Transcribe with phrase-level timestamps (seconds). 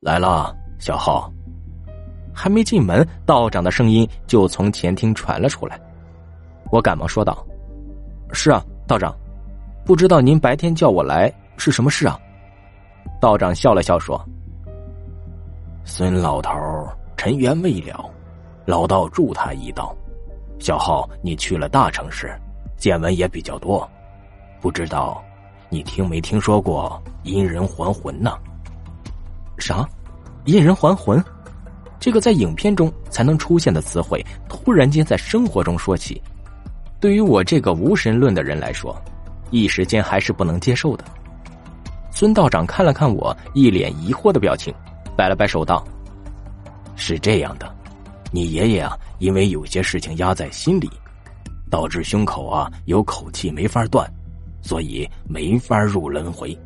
[0.00, 1.30] 来了，小浩。
[2.32, 5.78] 还没进门，道长的声音就从前厅传了出来。
[6.72, 7.46] 我赶忙说道
[8.32, 9.14] ：“是啊，道长，
[9.84, 12.18] 不知道您白天叫我来是什么事啊？”
[13.20, 14.18] 道长笑了笑说
[15.84, 16.50] ：“孙老头
[17.14, 18.10] 尘缘未了，
[18.64, 19.94] 老道助他一道。
[20.58, 22.34] 小浩，你去了大城市，
[22.78, 23.86] 见闻也比较多，
[24.62, 25.22] 不知道
[25.68, 28.38] 你听没听说过阴人还魂呢？
[29.70, 29.88] 啥？
[30.46, 31.22] 阴人还魂？
[32.00, 36.20] 这个在影片中才能出现的词汇，突然间在生活中说起。”
[36.98, 39.00] 对于我这个无神论的人来说，
[39.50, 41.04] 一时间还是不能接受的。
[42.10, 44.74] 孙道长看了看我，一脸疑惑的表情，
[45.16, 45.86] 摆了摆手道
[46.96, 47.72] ：“是这样的，
[48.32, 50.90] 你爷爷啊，因为有些事情压在心里，
[51.70, 54.10] 导致胸口啊有口气没法断，
[54.60, 56.58] 所以没法入轮回。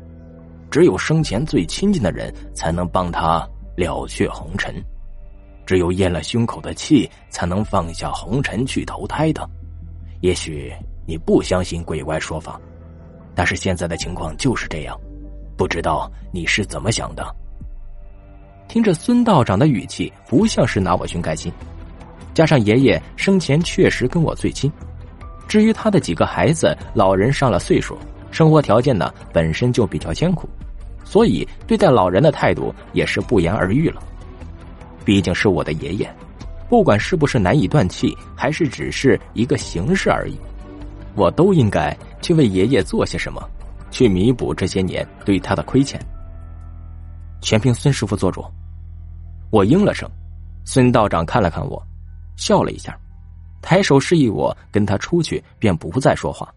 [0.75, 3.47] 只有生前最亲近的人才能帮他
[3.77, 4.75] 了却红尘，
[5.65, 9.49] 只有咽了胸口的气，才能放下红尘去投胎的。”
[10.19, 10.73] 也许
[11.07, 12.59] 你不相信鬼怪说法，
[13.33, 14.99] 但是现在的情况就是这样，
[15.55, 17.25] 不知道你是怎么想的。
[18.67, 21.49] 听着孙道长的语气，不像是拿我寻开心。
[22.33, 24.69] 加上爷爷生前确实跟我最亲，
[25.47, 27.97] 至于他的几个孩子，老人上了岁数，
[28.29, 30.49] 生活条件呢本身就比较艰苦，
[31.05, 34.03] 所以对待老人的态度也是不言而喻了。
[35.05, 36.13] 毕竟是我的爷爷。
[36.67, 40.35] 不管是不是难以断气，还是只是一个形式而已，
[41.13, 43.39] 我都应该去为爷爷做些什么，
[43.91, 46.01] 去弥补这些年对他的亏欠。
[47.39, 48.43] 全凭孙师傅做主。
[49.51, 50.09] 我应了声，
[50.65, 51.79] 孙道长看了看我，
[52.35, 52.97] 笑了一下，
[53.61, 56.51] 抬手示意我跟他出去，便不再说话。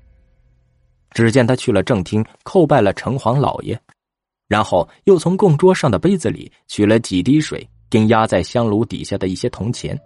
[1.11, 3.79] 只见他去了正厅，叩拜了城隍老爷，
[4.49, 7.69] 然后又从供桌上的杯子里取了几滴水。
[7.91, 9.99] 并压在香炉底下的一些铜钱，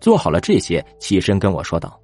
[0.00, 1.96] 做好了这些，起身跟我说道：“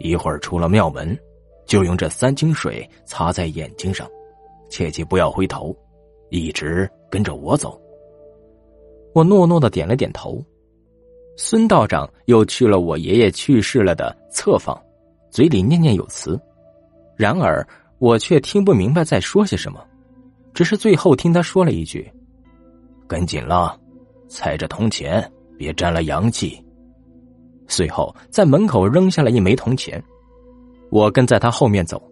[0.00, 1.16] 一会儿出了庙门，
[1.64, 4.10] 就用这三清水擦在眼睛上，
[4.68, 5.72] 切记不要回头，
[6.30, 7.80] 一直跟着我走。”
[9.14, 10.44] 我诺诺的点了点头。
[11.36, 14.76] 孙道长又去了我爷爷去世了的侧房，
[15.30, 16.36] 嘴里念念有词，
[17.16, 17.64] 然而
[17.98, 19.84] 我却听不明白在说些什么，
[20.54, 22.10] 只是最后听他说了一句。
[23.06, 23.78] 跟紧了，
[24.28, 26.62] 踩着铜钱，别沾了阳气。
[27.66, 30.02] 随后在门口扔下了一枚铜钱，
[30.90, 32.02] 我跟在他后面走。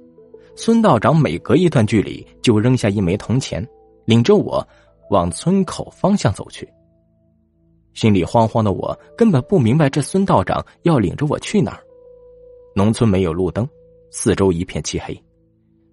[0.55, 3.67] 孙道长每隔一段距离就扔下一枚铜钱，
[4.07, 4.67] 领着我
[5.11, 6.67] 往村口方向走去。
[7.93, 11.83] 心里慌慌的我根本不明白这孙道长要领着我去哪儿。
[12.75, 13.69] 农村没有路灯，
[14.11, 15.19] 四周一片漆黑，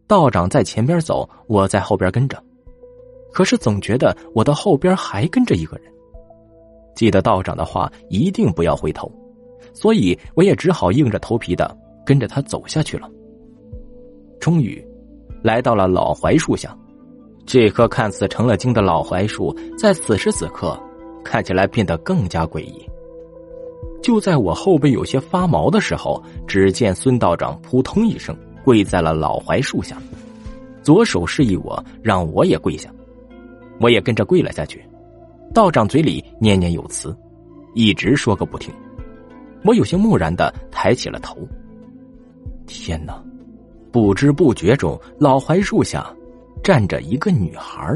[0.07, 2.41] 道长在前边走，我在后边跟着。
[3.31, 5.91] 可是总觉得我的后边还跟着一个人。
[6.95, 9.11] 记得道长的话，一定不要回头，
[9.73, 11.75] 所以我也只好硬着头皮的
[12.05, 13.09] 跟着他走下去了。
[14.39, 14.85] 终于，
[15.41, 16.77] 来到了老槐树下，
[17.45, 20.79] 这棵看似成了精的老槐树，在此时此刻
[21.23, 22.87] 看起来变得更加诡异。
[24.03, 29.97] 就在我后背有些发毛的时候，只见孙道长扑通一声跪在了老槐树下，
[30.81, 32.89] 左手示意我让我也跪下。
[33.79, 34.83] 我也跟着跪了下去，
[35.53, 37.15] 道长嘴里念念有词，
[37.73, 38.73] 一直说个不停。
[39.65, 41.37] 我有些木然的抬起了头。
[42.65, 43.21] 天哪！
[43.91, 46.11] 不知不觉中，老槐树下
[46.63, 47.95] 站着一个女孩，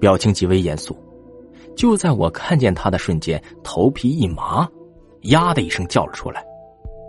[0.00, 0.96] 表情极为严肃。
[1.76, 4.68] 就在我看见她的瞬间，头皮一麻，
[5.22, 6.44] 呀的一声叫了出来。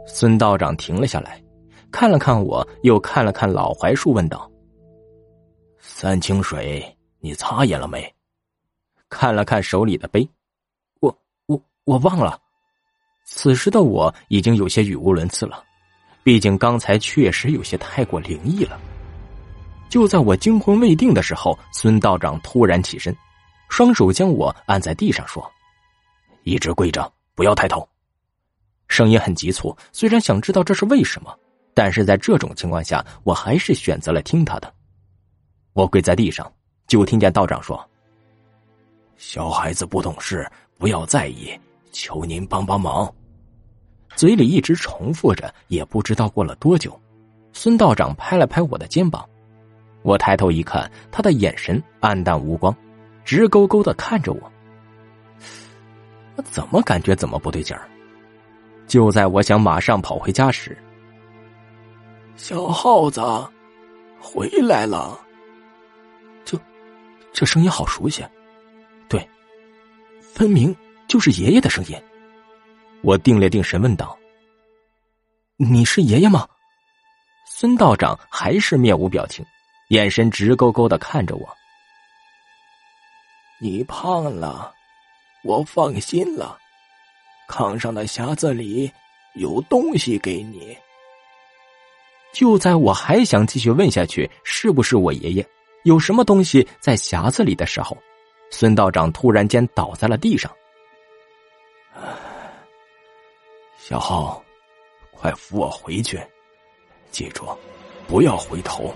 [0.06, 1.42] 孙道长停了下来，
[2.00, 4.48] 看了看我，又看了看老槐树，问道
[5.82, 8.14] ：“三清水。”你擦眼了没？
[9.10, 10.30] 看了看手里的杯，
[11.00, 12.40] 我我我忘了。
[13.26, 15.64] 此时的我已经有些语无伦次了，
[16.22, 18.80] 毕竟刚才确实有些太过灵异了。
[19.90, 23.12] 就在我惊魂未定的时候，孙道长突然起身，
[23.70, 25.52] 双手将我按在地上，说
[26.46, 27.90] ：“一直跪着，不要抬头。”
[28.88, 29.76] 声音很急促。
[29.92, 31.36] 虽然想知道这是为什么，
[31.78, 34.74] 但是在这种情况下，我还是选择了听他的。
[35.74, 36.52] 我跪在地上。
[36.88, 37.78] 就听见道长说
[39.18, 41.52] ：“小孩子不懂事，不要在意，
[41.92, 43.14] 求您帮帮忙。”
[44.16, 46.98] 嘴里一直重复着，也不知道过了多久，
[47.52, 49.28] 孙道长拍了拍我的肩膀，
[50.02, 52.74] 我抬头一看，他的眼神暗淡无光，
[53.26, 54.52] 直勾勾的看着我。
[56.38, 57.86] 我怎么感觉怎么不对劲儿？
[58.88, 60.76] 就在我想马上跑回家时，
[62.38, 63.20] 小耗子
[64.22, 65.20] 回来了。
[66.46, 66.58] 这
[67.34, 68.24] 这声音好熟悉，
[69.10, 69.28] 对，
[70.22, 70.74] 分明
[71.08, 72.02] 就是爷爷的声音。
[73.02, 74.18] 我定了定神，问道
[75.58, 76.48] ：“你是爷爷吗？”
[77.50, 79.44] 孙道长还是面无表情，
[79.90, 81.50] 眼神直勾勾的看着我。
[83.60, 84.72] 你胖了，
[85.44, 86.58] 我放心了。
[87.50, 88.92] 炕上的匣子里
[89.34, 90.78] 有东西给你。
[92.38, 95.44] 就在我还想继续问下去是不是我爷爷
[95.86, 97.98] 有什么东西在匣子里的时候，
[98.52, 100.52] 孙道长突然间倒在了地上。
[103.80, 104.40] 小浩，
[105.10, 106.22] 快扶我回去！
[107.10, 107.44] 记住，
[108.08, 108.94] 不要回头。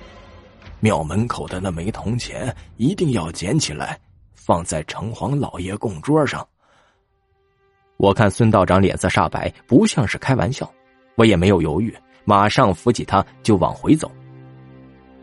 [0.79, 3.99] 庙门口的那枚铜钱一定要捡起来，
[4.35, 6.47] 放在城隍老爷供桌上。
[7.97, 10.71] 我看孙道长脸色煞白，不像是开玩笑，
[11.15, 11.91] 我也没有犹豫，
[12.23, 14.11] 马上扶起他就往回走。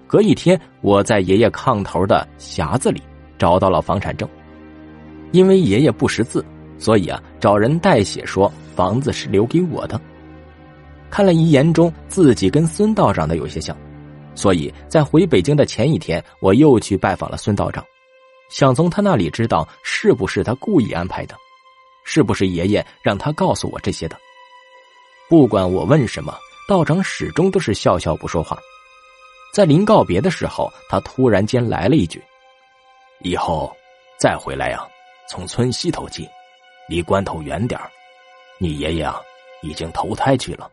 [0.06, 3.02] 隔一天，我在爷爷炕头的匣子里
[3.38, 4.28] 找到了房产证，
[5.32, 6.44] 因为爷爷不识字，
[6.78, 8.52] 所以啊，找人代写说。
[8.78, 10.00] 房子是留给我的，
[11.10, 13.76] 看了遗言中自己跟孙道长的有些像，
[14.36, 17.84] 所以在回北京的前一天，我又去拜访了孙道长，
[18.50, 21.34] 想从他那里知道是不是他故意安排的，
[22.04, 24.16] 是不是爷爷让他告诉我这些的。
[25.28, 26.32] 不管我问什么，
[26.68, 28.58] 道长始终都是笑笑不说话。
[29.54, 32.22] 在临告别的时候，他突然间来了一句
[33.24, 33.74] ：“以后
[34.20, 34.86] 再回来呀，
[35.30, 36.28] 从村西头进，
[36.86, 37.80] 离关头远点
[38.58, 39.18] 你爷爷啊，
[39.62, 40.70] 已经投胎去了。